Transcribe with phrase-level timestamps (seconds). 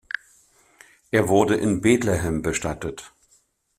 [1.11, 3.13] Er wurde in Betlehem bestattet.